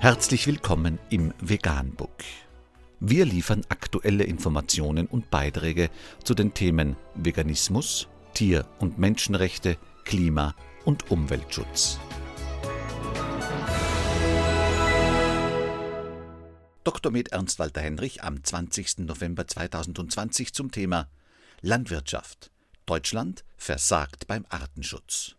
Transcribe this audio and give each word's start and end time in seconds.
Herzlich 0.00 0.46
willkommen 0.46 1.00
im 1.10 1.34
Veganbook. 1.40 2.22
Wir 3.00 3.24
liefern 3.24 3.62
aktuelle 3.68 4.22
Informationen 4.22 5.08
und 5.08 5.28
Beiträge 5.28 5.90
zu 6.22 6.34
den 6.34 6.54
Themen 6.54 6.94
Veganismus, 7.16 8.06
Tier- 8.32 8.64
und 8.78 9.00
Menschenrechte, 9.00 9.76
Klima- 10.04 10.54
und 10.84 11.10
Umweltschutz. 11.10 11.98
Dr. 16.84 17.10
Med 17.10 17.32
Ernst 17.32 17.58
Walter 17.58 17.80
Henrich 17.80 18.22
am 18.22 18.44
20. 18.44 18.98
November 18.98 19.48
2020 19.48 20.54
zum 20.54 20.70
Thema 20.70 21.08
Landwirtschaft. 21.60 22.52
Deutschland 22.86 23.44
versagt 23.56 24.28
beim 24.28 24.46
Artenschutz. 24.48 25.34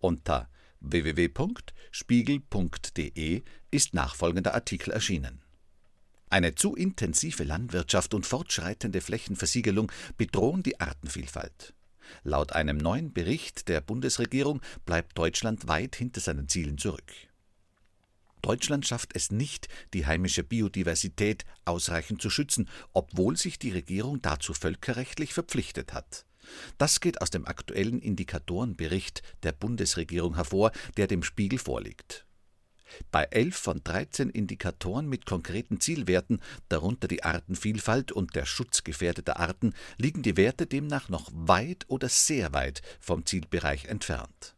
Unter 0.00 0.48
www.spiegel.de 0.80 3.42
ist 3.70 3.94
nachfolgender 3.94 4.54
Artikel 4.54 4.92
erschienen. 4.92 5.42
Eine 6.30 6.54
zu 6.54 6.74
intensive 6.74 7.44
Landwirtschaft 7.44 8.14
und 8.14 8.26
fortschreitende 8.26 9.00
Flächenversiegelung 9.00 9.90
bedrohen 10.16 10.62
die 10.62 10.78
Artenvielfalt. 10.78 11.74
Laut 12.22 12.52
einem 12.52 12.76
neuen 12.76 13.12
Bericht 13.12 13.68
der 13.68 13.80
Bundesregierung 13.80 14.60
bleibt 14.84 15.16
Deutschland 15.16 15.68
weit 15.68 15.96
hinter 15.96 16.20
seinen 16.20 16.48
Zielen 16.48 16.78
zurück. 16.78 17.12
Deutschland 18.42 18.86
schafft 18.86 19.14
es 19.14 19.30
nicht, 19.30 19.68
die 19.94 20.06
heimische 20.06 20.44
Biodiversität 20.44 21.44
ausreichend 21.64 22.22
zu 22.22 22.30
schützen, 22.30 22.68
obwohl 22.92 23.36
sich 23.36 23.58
die 23.58 23.72
Regierung 23.72 24.22
dazu 24.22 24.54
völkerrechtlich 24.54 25.34
verpflichtet 25.34 25.92
hat. 25.92 26.24
Das 26.78 27.00
geht 27.00 27.20
aus 27.20 27.30
dem 27.30 27.46
aktuellen 27.46 28.00
Indikatorenbericht 28.00 29.22
der 29.42 29.52
Bundesregierung 29.52 30.34
hervor, 30.34 30.72
der 30.96 31.06
dem 31.06 31.22
Spiegel 31.22 31.58
vorliegt. 31.58 32.26
Bei 33.10 33.24
elf 33.24 33.56
von 33.56 33.82
13 33.84 34.30
Indikatoren 34.30 35.08
mit 35.08 35.26
konkreten 35.26 35.80
Zielwerten, 35.80 36.40
darunter 36.68 37.08
die 37.08 37.22
Artenvielfalt 37.22 38.12
und 38.12 38.34
der 38.34 38.46
Schutz 38.46 38.84
gefährdeter 38.84 39.38
Arten, 39.38 39.74
liegen 39.96 40.22
die 40.22 40.36
Werte 40.36 40.66
demnach 40.66 41.08
noch 41.08 41.30
weit 41.32 41.84
oder 41.88 42.08
sehr 42.08 42.52
weit 42.52 42.82
vom 43.00 43.26
Zielbereich 43.26 43.86
entfernt. 43.86 44.54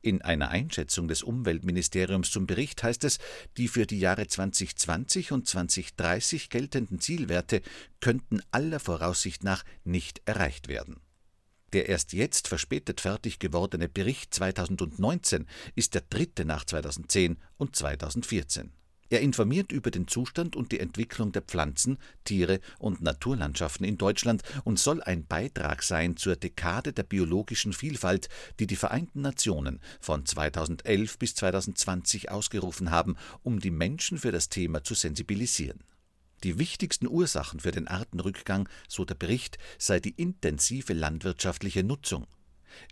In 0.00 0.22
einer 0.22 0.50
Einschätzung 0.50 1.08
des 1.08 1.22
Umweltministeriums 1.22 2.30
zum 2.30 2.46
Bericht 2.46 2.82
heißt 2.82 3.04
es, 3.04 3.18
die 3.56 3.68
für 3.68 3.86
die 3.86 4.00
Jahre 4.00 4.26
2020 4.26 5.32
und 5.32 5.48
2030 5.48 6.50
geltenden 6.50 7.00
Zielwerte 7.00 7.62
könnten 8.00 8.40
aller 8.50 8.80
Voraussicht 8.80 9.44
nach 9.44 9.64
nicht 9.84 10.20
erreicht 10.24 10.68
werden. 10.68 11.00
Der 11.72 11.88
erst 11.88 12.12
jetzt 12.12 12.48
verspätet 12.48 13.00
fertig 13.00 13.38
gewordene 13.38 13.88
Bericht 13.88 14.34
2019 14.34 15.46
ist 15.74 15.94
der 15.94 16.02
dritte 16.02 16.44
nach 16.44 16.64
2010 16.64 17.38
und 17.56 17.74
2014. 17.74 18.72
Er 19.12 19.20
informiert 19.20 19.72
über 19.72 19.90
den 19.90 20.08
Zustand 20.08 20.56
und 20.56 20.72
die 20.72 20.80
Entwicklung 20.80 21.32
der 21.32 21.42
Pflanzen, 21.42 21.98
Tiere 22.24 22.60
und 22.78 23.02
Naturlandschaften 23.02 23.84
in 23.84 23.98
Deutschland 23.98 24.42
und 24.64 24.78
soll 24.78 25.02
ein 25.02 25.26
Beitrag 25.26 25.82
sein 25.82 26.16
zur 26.16 26.34
Dekade 26.34 26.94
der 26.94 27.02
biologischen 27.02 27.74
Vielfalt, 27.74 28.30
die 28.58 28.66
die 28.66 28.76
Vereinten 28.76 29.20
Nationen 29.20 29.80
von 30.00 30.24
2011 30.24 31.18
bis 31.18 31.34
2020 31.34 32.30
ausgerufen 32.30 32.90
haben, 32.90 33.16
um 33.42 33.60
die 33.60 33.70
Menschen 33.70 34.16
für 34.16 34.32
das 34.32 34.48
Thema 34.48 34.82
zu 34.82 34.94
sensibilisieren. 34.94 35.84
Die 36.44 36.58
wichtigsten 36.58 37.06
Ursachen 37.06 37.60
für 37.60 37.70
den 37.70 37.86
Artenrückgang, 37.86 38.68
so 38.88 39.04
der 39.04 39.14
Bericht, 39.14 39.58
sei 39.78 40.00
die 40.00 40.10
intensive 40.10 40.92
landwirtschaftliche 40.92 41.84
Nutzung. 41.84 42.26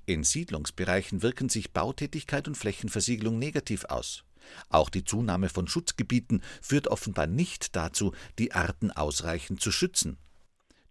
In 0.07 0.23
Siedlungsbereichen 0.23 1.23
wirken 1.23 1.49
sich 1.49 1.73
Bautätigkeit 1.73 2.47
und 2.47 2.57
Flächenversiegelung 2.57 3.39
negativ 3.39 3.87
aus. 3.87 4.25
Auch 4.69 4.89
die 4.89 5.05
Zunahme 5.05 5.49
von 5.49 5.67
Schutzgebieten 5.67 6.43
führt 6.63 6.89
offenbar 6.89 7.27
nicht 7.27 7.77
dazu, 7.77 8.13
die 8.39 8.53
Arten 8.53 8.91
ausreichend 8.91 9.61
zu 9.61 9.73
schützen. 9.73 10.17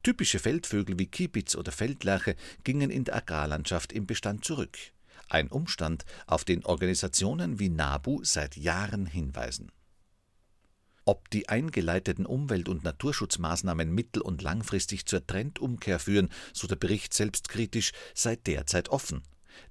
Typische 0.04 0.40
Feldvögel 0.40 0.98
wie 0.98 1.08
Kiebitz 1.08 1.56
oder 1.56 1.72
Feldlerche 1.72 2.36
gingen 2.64 2.90
in 2.90 3.04
der 3.04 3.16
Agrarlandschaft 3.16 3.92
im 3.92 4.06
Bestand 4.06 4.46
zurück. 4.46 4.78
Ein 5.28 5.50
Umstand, 5.50 6.06
auf 6.26 6.44
den 6.44 6.66
Organisationen 6.66 7.60
wie 7.60 7.70
NABU 7.70 8.24
seit 8.24 8.56
Jahren 8.58 9.06
hinweisen. 9.06 9.72
Ob 11.10 11.28
die 11.32 11.50
eingeleiteten 11.50 12.28
Umwelt- 12.28 12.70
und 12.70 12.84
Naturschutzmaßnahmen 12.84 13.92
mittel- 13.92 14.22
und 14.22 14.44
langfristig 14.44 15.08
zur 15.08 15.26
Trendumkehr 15.26 15.98
führen, 15.98 16.30
so 16.54 16.68
der 16.68 16.76
Bericht 16.76 17.16
selbstkritisch, 17.16 17.94
sei 18.14 18.36
derzeit 18.36 18.90
offen. 18.90 19.24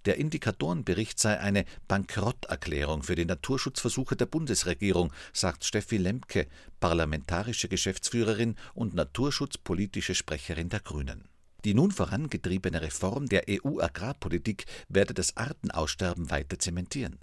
Der 0.05 0.17
Indikatorenbericht 0.17 1.21
sei 1.21 1.39
eine 1.39 1.65
Bankrotterklärung 1.87 3.05
für 3.05 3.15
die 3.15 3.25
Naturschutzversuche 3.25 4.17
der 4.17 4.27
Bundesregierung, 4.27 5.13
sagt 5.33 5.65
Steffi 5.65 5.99
Lemke, 5.99 6.49
parlamentarische 6.81 7.69
Geschäftsführerin 7.69 8.57
und 8.75 8.95
naturschutzpolitische 8.95 10.17
Sprecherin 10.17 10.71
der 10.71 10.81
Grünen. 10.81 11.29
Die 11.65 11.75
nun 11.75 11.93
vorangetriebene 11.93 12.83
Reform 12.83 13.27
der 13.27 13.45
EU-Agrarpolitik 13.49 14.65
werde 14.89 15.15
das 15.15 15.37
Artenaussterben 15.37 16.31
weiter 16.31 16.59
zementieren. 16.59 17.21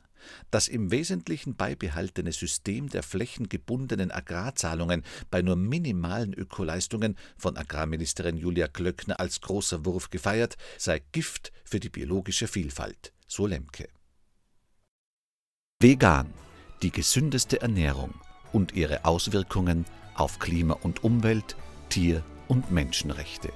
Das 0.52 0.68
im 0.68 0.92
Wesentlichen 0.92 1.56
beibehaltene 1.56 2.32
System 2.32 2.90
der 2.90 3.04
flächengebundenen 3.04 4.12
Agrarzahlungen 4.12 5.04
bei 5.32 5.42
nur 5.42 5.56
minimalen 5.56 6.34
Ökoleistungen, 6.34 7.18
von 7.38 7.58
Agrarministerin 7.58 8.38
Julia 8.38 8.68
Klöckner 8.68 9.20
als 9.20 9.42
großer 9.42 9.86
Wurf 9.86 10.10
gefeiert, 10.10 10.58
sei 10.78 11.02
Gift 11.12 11.52
für 11.64 11.80
die 11.80 11.90
biologische 11.90 12.48
Vielfalt, 12.48 13.14
so 13.28 13.48
Lemke. 13.48 13.90
Vegan, 15.82 16.34
die 16.82 16.92
gesündeste 16.92 17.62
Ernährung 17.62 18.14
und 18.54 18.74
ihre 18.74 19.06
Auswirkungen 19.06 19.86
auf 20.16 20.40
Klima 20.40 20.74
und 20.76 21.04
Umwelt, 21.04 21.56
Tier- 21.90 22.24
und 22.48 22.72
Menschenrechte. 22.72 23.52